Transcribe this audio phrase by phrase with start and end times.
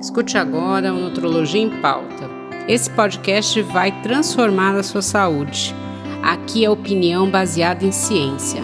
[0.00, 2.30] Escute agora o Nutrologia em Pauta.
[2.68, 5.74] Esse podcast vai transformar a sua saúde.
[6.22, 8.60] Aqui é opinião baseada em ciência.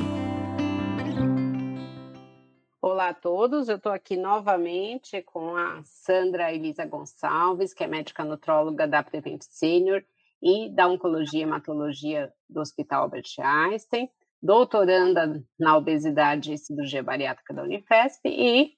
[2.81, 8.25] Olá a todos, eu estou aqui novamente com a Sandra Elisa Gonçalves, que é médica
[8.25, 10.05] nutróloga da Prevent Senior
[10.41, 14.09] e da Oncologia e Hematologia do Hospital Albert Einstein,
[14.41, 18.73] doutoranda na obesidade e cirurgia bariátrica da Unifesp e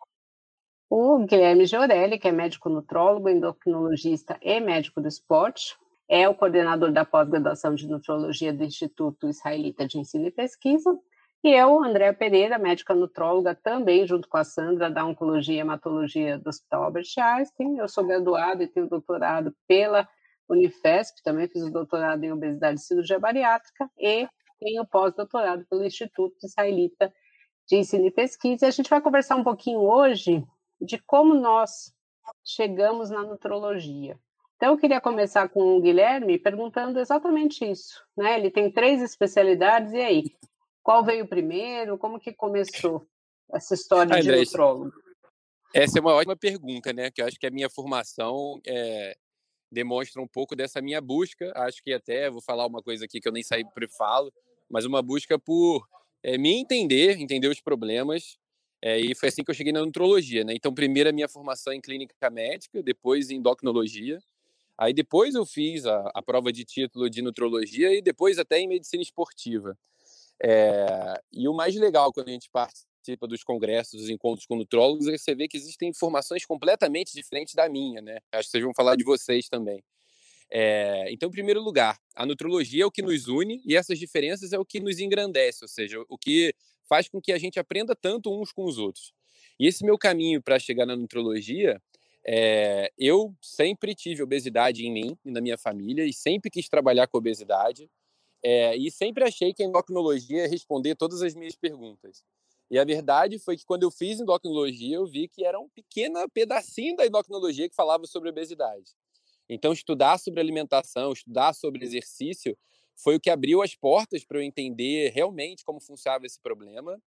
[0.89, 5.77] o Guilherme Giorelli, que é médico nutrólogo, endocrinologista e médico do esporte,
[6.09, 10.97] é o coordenador da pós-graduação de nutrologia do Instituto Israelita de Ensino e Pesquisa,
[11.45, 16.39] e eu, Andréa Pereira, médica nutróloga, também junto com a Sandra, da Oncologia e Hematologia
[16.39, 17.79] do Hospital Albert Einstein.
[17.79, 20.09] Eu sou graduada e tenho doutorado pela
[20.49, 26.35] Unifesp, também fiz o doutorado em obesidade e cirurgia bariátrica, e tenho pós-doutorado pelo Instituto
[26.45, 27.13] Israelita
[27.69, 28.67] de Ensino e Pesquisa.
[28.67, 30.45] E a gente vai conversar um pouquinho hoje
[30.81, 31.93] de como nós
[32.45, 34.19] chegamos na nutrologia.
[34.57, 38.03] Então, eu queria começar com o Guilherme perguntando exatamente isso.
[38.17, 38.39] Né?
[38.39, 40.37] Ele tem três especialidades, e aí?
[40.83, 41.99] Qual veio primeiro?
[41.99, 43.07] Como que começou
[43.53, 44.93] essa história de nutrólogo?
[45.75, 47.11] Essa é uma ótima pergunta, né?
[47.11, 49.15] Que eu acho que a minha formação é,
[49.71, 51.53] demonstra um pouco dessa minha busca.
[51.55, 54.33] Acho que até vou falar uma coisa aqui que eu nem sempre falo,
[54.71, 55.87] mas uma busca por
[56.23, 58.39] é, me entender, entender os problemas
[58.83, 60.55] é, e foi assim que eu cheguei na nutrologia, né?
[60.55, 64.19] Então, primeiro a minha formação em clínica médica, depois em endocrinologia.
[64.79, 68.69] Aí depois eu fiz a, a prova de título de nutrologia e depois até em
[68.69, 69.77] medicina esportiva.
[70.43, 75.09] É, e o mais legal quando a gente participa dos congressos, dos encontros com nutrólogos,
[75.09, 78.19] é que você vê que existem informações completamente diferentes da minha, né?
[78.33, 79.83] Acho que vocês vão falar de vocês também.
[80.51, 84.53] É, então, em primeiro lugar, a nutrologia é o que nos une e essas diferenças
[84.53, 86.55] é o que nos engrandece, ou seja, o que
[86.89, 89.13] faz com que a gente aprenda tanto uns com os outros.
[89.59, 91.81] E esse meu caminho para chegar na nutrologia,
[92.27, 97.07] é, eu sempre tive obesidade em mim e na minha família e sempre quis trabalhar
[97.07, 97.89] com obesidade
[98.43, 102.23] é, e sempre achei que a endocrinologia ia responder todas as minhas perguntas.
[102.71, 106.29] E a verdade foi que quando eu fiz endocrinologia, eu vi que era um pequeno
[106.31, 108.93] pedacinho da endocrinologia que falava sobre obesidade.
[109.49, 112.59] Então, estudar sobre alimentação, estudar sobre exercício,
[112.97, 116.99] foi o que abriu as portas para eu entender realmente como funcionava esse problema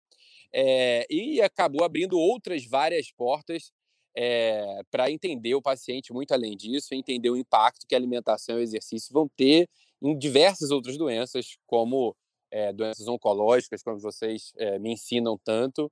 [0.53, 3.71] é, e acabou abrindo outras várias portas
[4.15, 8.59] é, para entender o paciente muito além disso, entender o impacto que a alimentação e
[8.59, 9.67] o exercício vão ter
[10.01, 12.15] em diversas outras doenças, como
[12.51, 15.91] é, doenças oncológicas, como vocês me ensinam tanto,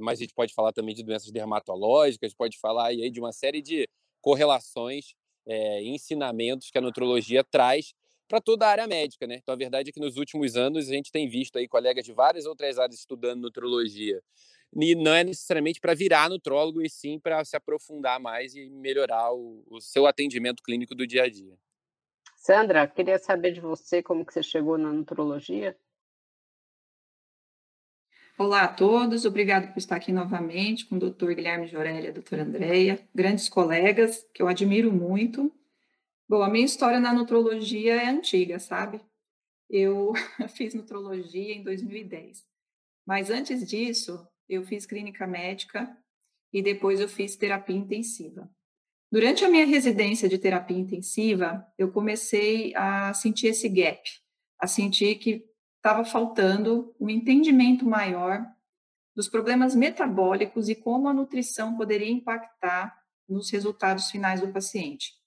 [0.00, 3.60] mas a gente pode falar também de doenças dermatológicas, pode falar aí de uma série
[3.60, 3.88] de
[4.20, 5.14] correlações
[5.46, 7.92] e ensinamentos que a nutrologia traz
[8.32, 9.40] para toda a área médica, né?
[9.42, 12.14] Então a verdade é que nos últimos anos a gente tem visto aí colegas de
[12.14, 14.22] várias outras áreas estudando nutrologia.
[14.74, 19.34] E não é necessariamente para virar nutrólogo, e sim para se aprofundar mais e melhorar
[19.34, 21.58] o, o, seu atendimento clínico do dia a dia.
[22.34, 25.76] Sandra, queria saber de você como que você chegou na nutrologia.
[28.38, 32.12] Olá a todos, obrigado por estar aqui novamente com o doutor Guilherme Jorelli e a
[32.12, 35.52] doutora Andréia, grandes colegas que eu admiro muito
[36.32, 39.02] Bom, a minha história na nutrologia é antiga, sabe?
[39.68, 40.14] Eu
[40.56, 42.42] fiz nutrologia em 2010.
[43.06, 45.94] Mas antes disso, eu fiz clínica médica
[46.50, 48.50] e depois eu fiz terapia intensiva.
[49.12, 54.00] Durante a minha residência de terapia intensiva, eu comecei a sentir esse gap,
[54.58, 55.44] a sentir que
[55.76, 58.42] estava faltando um entendimento maior
[59.14, 62.98] dos problemas metabólicos e como a nutrição poderia impactar
[63.28, 65.20] nos resultados finais do paciente.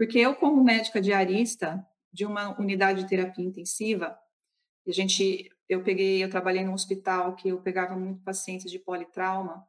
[0.00, 4.18] Porque eu, como médica diarista de uma unidade de terapia intensiva,
[4.88, 9.62] a gente, eu peguei, eu trabalhei num hospital que eu pegava muito pacientes de politrauma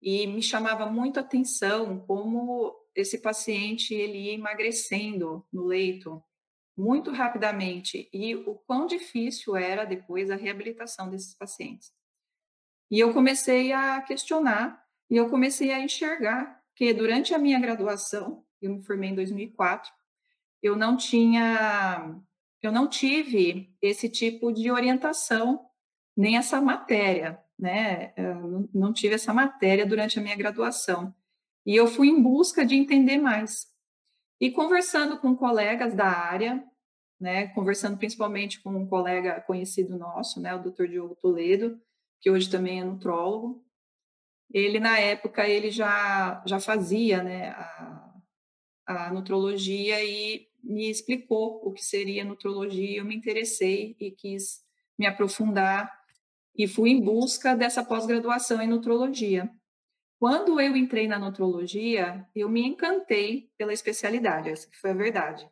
[0.00, 6.22] e me chamava muito a atenção como esse paciente ele ia emagrecendo no leito
[6.76, 11.92] muito rapidamente e o quão difícil era depois a reabilitação desses pacientes.
[12.88, 18.46] E eu comecei a questionar e eu comecei a enxergar que durante a minha graduação
[18.60, 19.90] eu me formei em 2004,
[20.62, 22.16] eu não tinha,
[22.62, 25.66] eu não tive esse tipo de orientação,
[26.16, 28.12] nem essa matéria, né?
[28.16, 31.14] Eu não tive essa matéria durante a minha graduação.
[31.64, 33.66] E eu fui em busca de entender mais.
[34.40, 36.64] E conversando com colegas da área,
[37.20, 40.86] né, conversando principalmente com um colega conhecido nosso, né, o Dr.
[40.86, 41.78] Diogo Toledo,
[42.20, 43.62] que hoje também é nutrólogo.
[44.52, 48.09] Ele na época ele já já fazia, né, a,
[48.90, 52.98] a nutrologia e me explicou o que seria nutrologia.
[52.98, 54.64] Eu me interessei e quis
[54.98, 55.90] me aprofundar
[56.56, 59.50] e fui em busca dessa pós-graduação em nutrologia.
[60.18, 65.48] quando eu entrei na nutrologia, eu me encantei pela especialidade, essa foi a verdade.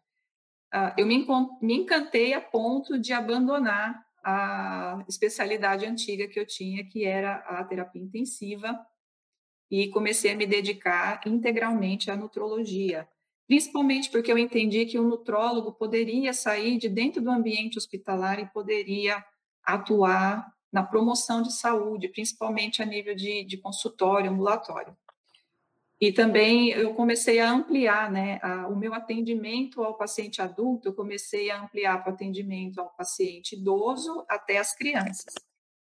[0.75, 1.27] Uh, eu me,
[1.63, 7.65] me encantei a ponto de abandonar a especialidade antiga que eu tinha, que era a
[7.65, 8.79] terapia intensiva,
[9.71, 13.09] e comecei a me dedicar integralmente à nutrologia,
[13.49, 18.47] principalmente porque eu entendi que o nutrólogo poderia sair de dentro do ambiente hospitalar e
[18.47, 19.25] poderia
[19.65, 24.95] atuar na promoção de saúde, principalmente a nível de, de consultório, ambulatório.
[25.99, 30.95] E também eu comecei a ampliar né, a, o meu atendimento ao paciente adulto, eu
[30.95, 35.35] comecei a ampliar para o atendimento ao paciente idoso até as crianças,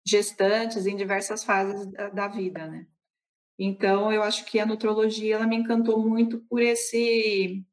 [0.06, 2.66] gestantes em diversas fases da, da vida.
[2.66, 2.86] Né?
[3.58, 7.64] Então, eu acho que a nutrologia ela me encantou muito por esse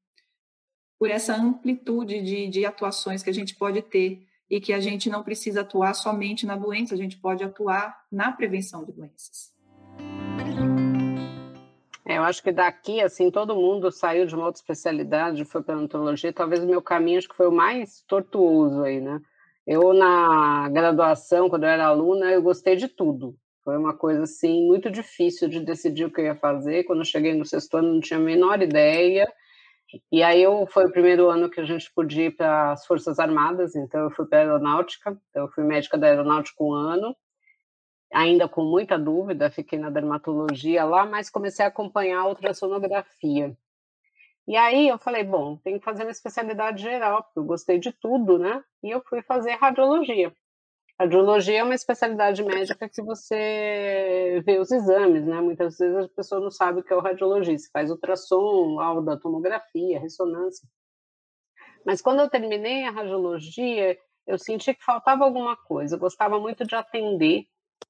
[0.98, 5.10] por essa amplitude de, de atuações que a gente pode ter e que a gente
[5.10, 9.52] não precisa atuar somente na doença, a gente pode atuar na prevenção de doenças.
[12.06, 15.76] É, eu acho que daqui, assim, todo mundo saiu de uma outra especialidade, foi para
[15.76, 19.20] odontologia, talvez o meu caminho acho que foi o mais tortuoso aí, né?
[19.66, 23.36] Eu, na graduação, quando eu era aluna, eu gostei de tudo.
[23.64, 26.84] Foi uma coisa, assim, muito difícil de decidir o que eu ia fazer.
[26.84, 29.32] Quando eu cheguei no sexto ano, não tinha a menor ideia.
[30.12, 33.20] E aí eu foi o primeiro ano que a gente podia ir para as Forças
[33.20, 37.16] Armadas, então eu fui para a aeronáutica, então eu fui médica da aeronáutica um ano,
[38.12, 43.56] ainda com muita dúvida, fiquei na dermatologia lá, mas comecei a acompanhar a ultrassonografia.
[44.48, 47.92] E aí eu falei, bom, tem que fazer uma especialidade geral, porque eu gostei de
[47.94, 48.64] tudo, né?
[48.84, 50.34] E eu fui fazer radiologia.
[51.04, 55.42] Radiologia é uma especialidade médica que você vê os exames, né?
[55.42, 60.00] Muitas vezes a pessoa não sabe o que é o radiologista, faz ultrassom, lauda, tomografia,
[60.00, 60.66] ressonância.
[61.86, 65.96] Mas quando eu terminei a radiologia, eu senti que faltava alguma coisa.
[65.96, 67.48] Eu gostava muito de atender,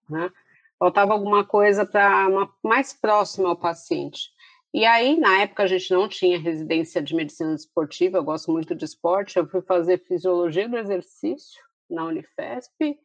[0.09, 0.31] né?
[0.79, 2.27] Faltava alguma coisa para
[2.63, 4.31] mais próxima ao paciente.
[4.73, 8.73] E aí, na época, a gente não tinha residência de medicina esportiva, eu gosto muito
[8.73, 11.61] de esporte, eu fui fazer fisiologia do exercício,
[11.93, 12.97] na Unifesp.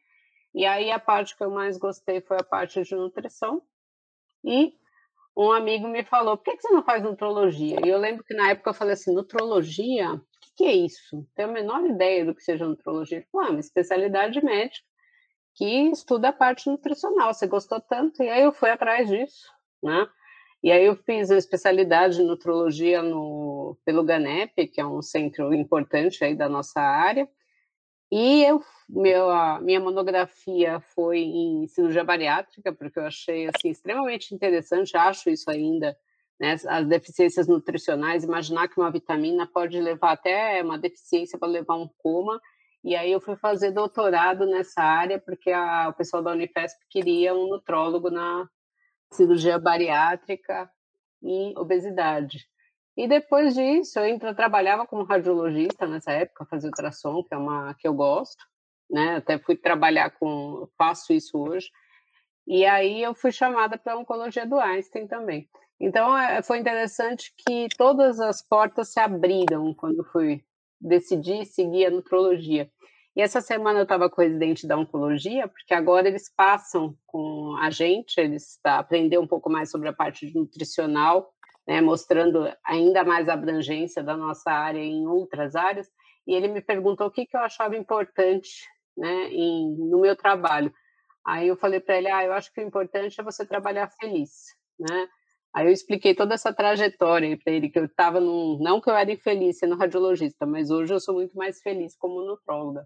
[0.53, 3.61] E aí a parte que eu mais gostei foi a parte de nutrição.
[4.43, 4.73] E
[5.37, 7.79] um amigo me falou: por que, você não faz nutrologia?
[7.85, 10.13] E eu lembro que na época eu falei assim: nutrologia?
[10.13, 11.25] O que, que é isso?
[11.35, 13.19] Tenho a menor ideia do que seja nutrologia.
[13.19, 14.85] Ele ah, uma especialidade médica
[15.55, 17.33] que estuda a parte nutricional.
[17.33, 18.23] Você gostou tanto?
[18.23, 19.45] E aí eu fui atrás disso,
[19.83, 20.07] né?
[20.61, 25.53] E aí eu fiz a especialidade em nutrologia no, pelo GANEP, que é um centro
[25.53, 27.29] importante aí da nossa área.
[28.11, 34.33] E eu, meu, a minha monografia foi em cirurgia bariátrica, porque eu achei assim, extremamente
[34.33, 35.95] interessante, acho isso ainda,
[36.39, 41.75] né, as deficiências nutricionais, imaginar que uma vitamina pode levar até uma deficiência para levar
[41.75, 42.41] um coma,
[42.83, 47.35] e aí eu fui fazer doutorado nessa área, porque a, o pessoal da Unifesp queria
[47.35, 48.49] um nutrólogo na
[49.11, 50.69] cirurgia bariátrica
[51.21, 52.47] e obesidade.
[52.99, 57.73] E depois disso, eu entra, trabalhava como radiologista nessa época, fazia ultrassom, que é uma
[57.75, 58.43] que eu gosto,
[58.91, 59.15] né?
[59.15, 61.69] Até fui trabalhar com, faço isso hoje.
[62.45, 65.47] E aí eu fui chamada para oncologia do Einstein também.
[65.79, 70.43] Então é, foi interessante que todas as portas se abriram quando fui
[70.81, 72.69] decidir seguir a nutrologia.
[73.15, 77.55] E essa semana eu estava com o residente da oncologia, porque agora eles passam com
[77.61, 81.33] a gente, eles tá, aprender um pouco mais sobre a parte nutricional
[81.69, 85.87] né, mostrando ainda mais a abrangência da nossa área em outras áreas,
[86.25, 88.65] e ele me perguntou o que, que eu achava importante
[88.97, 90.73] né, em, no meu trabalho.
[91.23, 94.31] Aí eu falei para ele, ah, eu acho que o importante é você trabalhar feliz,
[94.79, 95.07] né?
[95.53, 98.57] Aí eu expliquei toda essa trajetória para ele, que eu estava num...
[98.59, 102.23] Não que eu era infeliz sendo radiologista, mas hoje eu sou muito mais feliz como
[102.23, 102.83] nutróloga.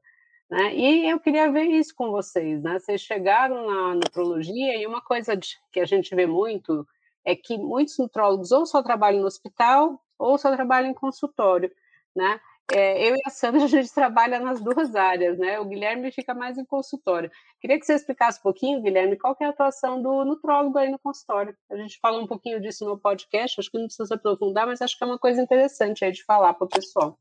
[0.50, 0.76] Né?
[0.76, 2.80] E eu queria ver isso com vocês, né?
[2.80, 5.38] Vocês chegaram na nutrologia e uma coisa
[5.72, 6.86] que a gente vê muito
[7.26, 11.72] é que muitos nutrólogos ou só trabalham no hospital ou só trabalham em consultório,
[12.16, 12.40] né?
[12.72, 15.60] É, eu e a Sandra, a gente trabalha nas duas áreas, né?
[15.60, 17.30] O Guilherme fica mais em consultório.
[17.60, 21.00] Queria que você explicasse um pouquinho, Guilherme, qual é a atuação do nutrólogo aí no
[21.00, 21.56] consultório.
[21.70, 24.98] A gente falou um pouquinho disso no podcast, acho que não precisa aprofundar, mas acho
[24.98, 27.20] que é uma coisa interessante aí de falar para o pessoal.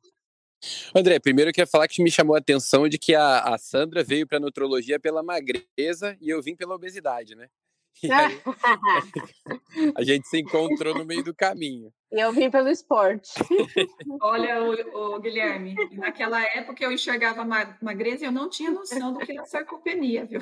[0.95, 4.05] André, primeiro eu queria falar que me chamou a atenção de que a, a Sandra
[4.05, 7.49] veio para a nutrologia pela magreza e eu vim pela obesidade, né?
[8.03, 8.41] E aí,
[9.97, 11.93] a gente se encontrou no meio do caminho.
[12.13, 13.33] E eu vim pelo esporte.
[14.21, 17.45] Olha, o, o, Guilherme, naquela época eu enxergava
[17.81, 20.41] magreza e eu não tinha noção do que era sarcopenia, viu?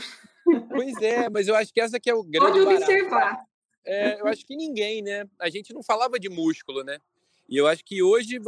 [0.68, 3.38] Pois é, mas eu acho que essa que é o grande Pode observar.
[3.84, 5.24] É, eu acho que ninguém, né?
[5.38, 6.98] A gente não falava de músculo, né?
[7.48, 8.38] E eu acho que hoje,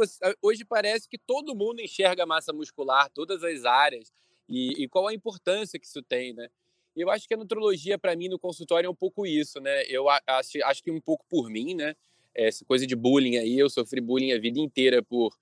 [0.41, 4.11] hoje parece que todo mundo enxerga a massa muscular, todas as áreas,
[4.47, 6.49] e, e qual a importância que isso tem, né?
[6.95, 9.83] E eu acho que a nutrologia, para mim, no consultório é um pouco isso, né?
[9.87, 11.95] Eu acho, acho que um pouco por mim, né?
[12.35, 15.35] Essa coisa de bullying aí, eu sofri bullying a vida inteira por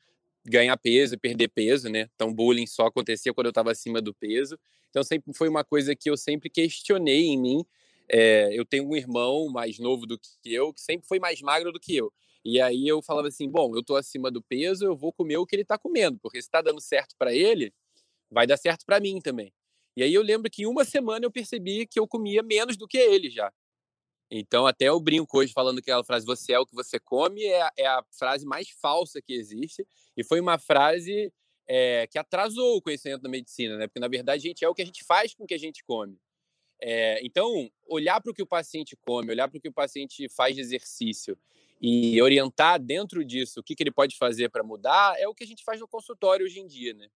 [0.46, 2.10] ganhar peso perder peso, né?
[2.16, 4.58] Então, bullying só acontecia quando eu estava acima do peso.
[4.90, 7.66] Então, sempre foi uma coisa que eu sempre questionei em mim.
[8.10, 11.72] É, eu tenho um irmão mais novo do que eu, que sempre foi mais magro
[11.72, 12.12] do que eu.
[12.44, 15.46] E aí eu falava assim: bom, eu estou acima do peso, eu vou comer o
[15.46, 17.74] que ele está comendo, porque se está dando certo para ele,
[18.30, 19.54] vai dar certo para mim também.
[19.96, 22.88] E aí eu lembro que em uma semana eu percebi que eu comia menos do
[22.88, 23.52] que ele já.
[24.30, 27.62] Então, até eu brinco hoje falando aquela frase, você é o que você come, é
[27.62, 29.86] a, é a frase mais falsa que existe.
[30.16, 31.34] E foi uma frase
[31.68, 33.88] é, que atrasou o conhecimento da medicina, né?
[33.88, 35.60] Porque, na verdade, a gente é o que a gente faz com o que a
[35.60, 36.18] gente come.
[36.82, 40.28] É, então, olhar para o que o paciente come, olhar para o que o paciente
[40.30, 41.38] faz de exercício
[41.82, 45.44] e orientar dentro disso o que, que ele pode fazer para mudar é o que
[45.44, 47.08] a gente faz no consultório hoje em dia, né?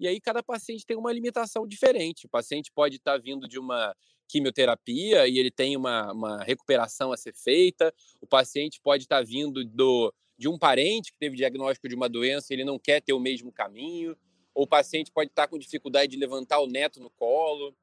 [0.00, 2.24] E aí cada paciente tem uma limitação diferente.
[2.24, 3.94] O paciente pode estar tá vindo de uma
[4.26, 7.92] quimioterapia e ele tem uma, uma recuperação a ser feita.
[8.18, 12.08] O paciente pode estar tá vindo do, de um parente que teve diagnóstico de uma
[12.08, 14.16] doença e ele não quer ter o mesmo caminho.
[14.54, 17.76] Ou o paciente pode estar tá com dificuldade de levantar o neto no colo.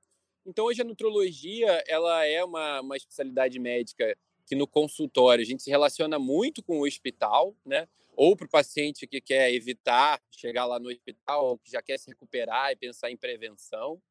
[0.43, 5.61] Então, hoje a nutrologia ela é uma, uma especialidade médica que no consultório a gente
[5.61, 7.87] se relaciona muito com o hospital, né?
[8.17, 11.99] Ou para o paciente que quer evitar chegar lá no hospital, ou que já quer
[11.99, 14.01] se recuperar e pensar em prevenção.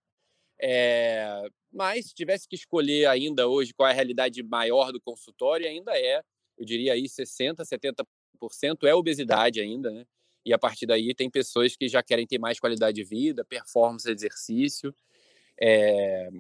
[0.63, 5.67] É, mas se tivesse que escolher ainda hoje qual é a realidade maior do consultório,
[5.67, 6.23] ainda é,
[6.57, 8.07] eu diria aí 60%, 70%
[8.85, 10.07] é obesidade ainda, né?
[10.45, 14.09] E a partir daí tem pessoas que já querem ter mais qualidade de vida, performance,
[14.09, 14.95] exercício.
[15.61, 16.31] É,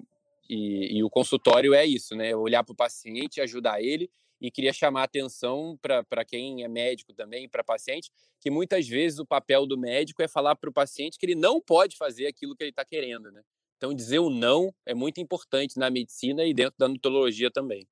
[0.48, 2.34] e, e, o consultório é isso, né?
[2.36, 4.08] Olhar para o paciente, ajudar ele
[4.40, 9.18] e queria chamar a atenção para quem é médico também, para paciente, que muitas vezes
[9.18, 12.54] o papel do médico é falar para o paciente que ele não pode fazer aquilo
[12.54, 13.42] que ele está querendo, né?
[13.76, 17.86] Então, dizer o não é muito importante na medicina e dentro da nutologia também.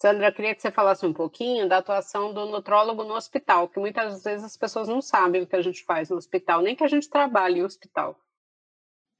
[0.00, 3.80] Sandra, eu queria que você falasse um pouquinho da atuação do nutrólogo no hospital, que
[3.80, 6.84] muitas vezes as pessoas não sabem o que a gente faz no hospital, nem que
[6.84, 8.16] a gente trabalhe em hospital.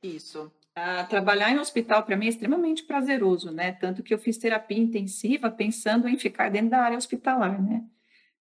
[0.02, 0.52] Isso.
[1.08, 3.72] Trabalhar em hospital para mim é extremamente prazeroso, né?
[3.72, 7.84] Tanto que eu fiz terapia intensiva pensando em ficar dentro da área hospitalar, né?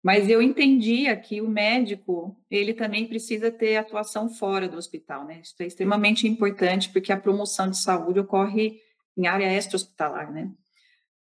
[0.03, 5.41] Mas eu entendia que o médico, ele também precisa ter atuação fora do hospital, né?
[5.41, 8.79] Isso é extremamente importante porque a promoção de saúde ocorre
[9.17, 10.51] em área extra-hospitalar, né?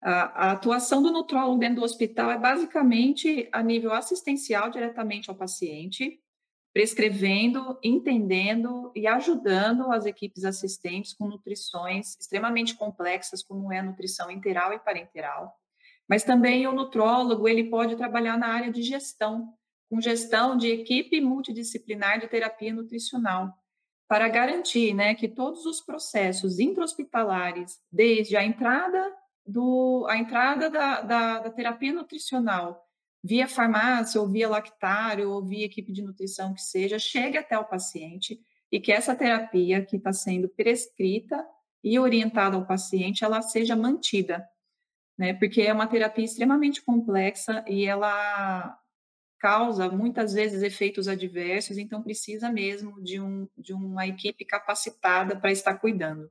[0.02, 5.36] A, a atuação do nutrólogo dentro do hospital é basicamente a nível assistencial diretamente ao
[5.36, 6.20] paciente,
[6.76, 14.30] prescrevendo, entendendo e ajudando as equipes assistentes com nutrições extremamente complexas, como é a nutrição
[14.30, 15.56] interal e parenteral.
[16.06, 19.54] Mas também o nutrólogo, ele pode trabalhar na área de gestão,
[19.90, 23.54] com gestão de equipe multidisciplinar de terapia nutricional,
[24.06, 29.16] para garantir né, que todos os processos intra-hospitalares, desde a entrada,
[29.48, 32.85] do, a entrada da, da, da terapia nutricional
[33.26, 37.66] via farmácia, ou via lactário, ou via equipe de nutrição que seja, chegue até o
[37.66, 38.40] paciente
[38.72, 41.44] e que essa terapia que está sendo prescrita
[41.84, 44.48] e orientada ao paciente, ela seja mantida,
[45.18, 45.34] né?
[45.34, 48.78] Porque é uma terapia extremamente complexa e ela
[49.40, 55.52] causa muitas vezes efeitos adversos, então precisa mesmo de, um, de uma equipe capacitada para
[55.52, 56.30] estar cuidando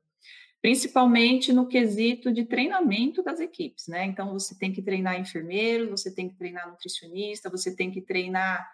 [0.65, 4.07] principalmente no quesito de treinamento das equipes, né?
[4.07, 8.67] Então, você tem que treinar enfermeiro, você tem que treinar nutricionista, você tem que treinar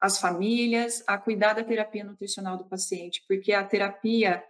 [0.00, 4.42] as famílias a cuidar da terapia nutricional do paciente, porque a terapia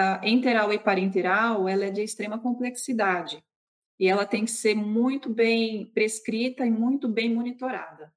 [0.00, 3.44] uh, enteral e parenteral, ela é de extrema complexidade
[3.98, 8.10] e ela tem que ser muito bem prescrita e muito bem monitorada.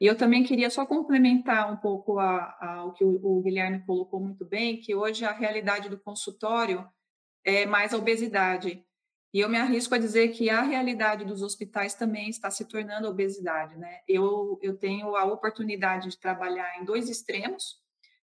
[0.00, 3.84] E eu também queria só complementar um pouco a, a, o que o, o Guilherme
[3.84, 6.88] colocou muito bem, que hoje a realidade do consultório
[7.48, 8.84] é, mais a obesidade.
[9.32, 13.08] E eu me arrisco a dizer que a realidade dos hospitais também está se tornando
[13.08, 14.00] obesidade, né?
[14.06, 17.76] Eu, eu tenho a oportunidade de trabalhar em dois extremos.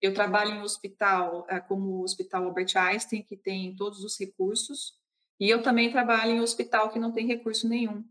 [0.00, 4.94] Eu trabalho em hospital é, como o Hospital Albert Einstein, que tem todos os recursos,
[5.38, 8.04] e eu também trabalho em hospital que não tem recurso nenhum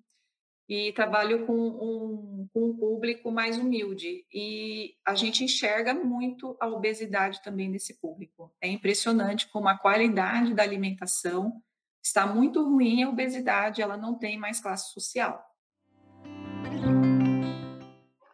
[0.73, 4.25] e trabalho com um, com um público mais humilde.
[4.33, 8.55] E a gente enxerga muito a obesidade também nesse público.
[8.61, 11.61] É impressionante como a qualidade da alimentação
[12.01, 15.43] está muito ruim, a obesidade ela não tem mais classe social.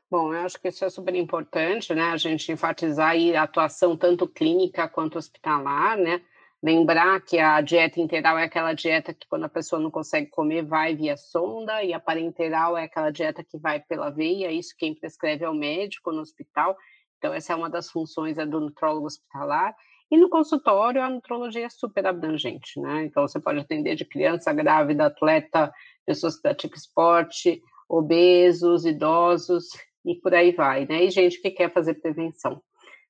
[0.08, 2.04] Bom, eu acho que isso é super importante, né?
[2.04, 6.22] A gente enfatizar aí a atuação tanto clínica quanto hospitalar, né?
[6.62, 10.64] Lembrar que a dieta integral é aquela dieta que, quando a pessoa não consegue comer,
[10.64, 14.96] vai via sonda, e a parenteral é aquela dieta que vai pela veia, isso quem
[14.96, 16.76] prescreve é o médico no hospital.
[17.18, 19.76] Então, essa é uma das funções é do nutrólogo hospitalar.
[20.10, 23.06] E no consultório, a nutrologia é super abrangente, né?
[23.06, 25.72] Então, você pode atender de criança, grávida, atleta,
[26.06, 29.66] pessoas que praticam esporte, obesos, idosos
[30.06, 31.04] e por aí vai, né?
[31.04, 32.62] E gente que quer fazer prevenção.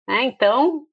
[0.07, 0.23] Né?
[0.25, 0.85] Então,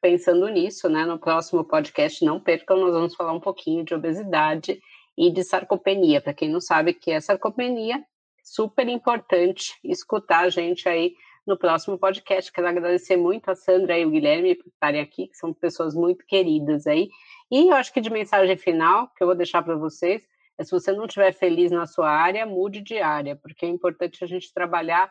[0.00, 4.80] pensando nisso, né, no próximo podcast, não percam, nós vamos falar um pouquinho de obesidade
[5.16, 6.20] e de sarcopenia.
[6.20, 8.02] Para quem não sabe que é sarcopenia,
[8.42, 11.14] super importante escutar a gente aí
[11.46, 12.52] no próximo podcast.
[12.52, 16.24] Quero agradecer muito a Sandra e o Guilherme por estarem aqui, que são pessoas muito
[16.26, 17.08] queridas aí.
[17.50, 20.22] E eu acho que de mensagem final, que eu vou deixar para vocês,
[20.58, 24.24] é se você não estiver feliz na sua área, mude de área, porque é importante
[24.24, 25.10] a gente trabalhar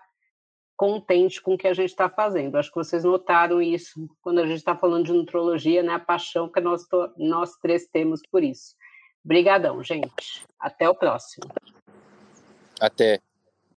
[0.75, 2.58] contente com o que a gente está fazendo.
[2.58, 5.94] Acho que vocês notaram isso quando a gente está falando de nutrologia, né?
[5.94, 6.86] A paixão que nós,
[7.17, 8.75] nós três temos por isso.
[9.24, 10.46] Obrigadão, gente.
[10.60, 11.50] Até o próximo.
[12.79, 13.20] Até.